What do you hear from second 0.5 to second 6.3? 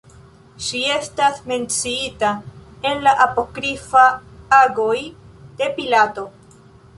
Ŝi estas menciita en la apokrifaj Agoj de Pilato.